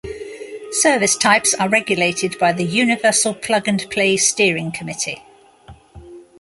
[0.71, 5.21] Service types are regulated by the Universal Plug and Play Steering Committee.